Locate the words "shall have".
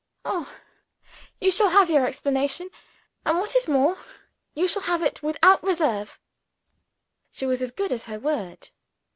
1.51-1.91, 4.67-5.03